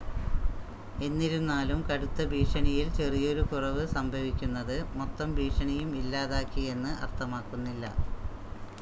[0.99, 7.85] "എന്നിരുന്നാലും, കടുത്ത ഭീഷണിയിൽ ചെറിയൊരു കുറവ് സംഭവിക്കുന്നത്, മൊത്തം ഭീഷണിയും ഇല്ലാതാക്കി എന്ന് അർത്ഥമാക്കുന്നില്ല."